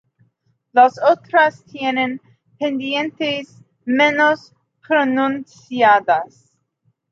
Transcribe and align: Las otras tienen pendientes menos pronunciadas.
Las 0.73 0.99
otras 0.99 1.63
tienen 1.63 2.19
pendientes 2.57 3.61
menos 3.85 4.55
pronunciadas. 4.87 6.57